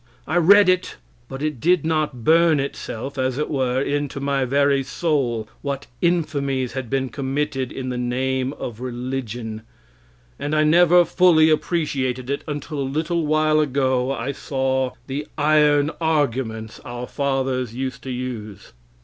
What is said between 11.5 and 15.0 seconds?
appreciated it until a little while ago I saw